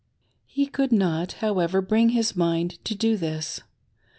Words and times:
He 0.47 0.65
could 0.65 0.91
not, 0.91 1.33
however, 1.33 1.79
bring 1.79 2.09
his 2.09 2.35
mind 2.35 2.83
to 2.85 2.95
do 2.95 3.17
this. 3.17 3.61